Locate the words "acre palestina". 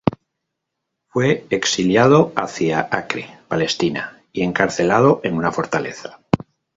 2.89-4.19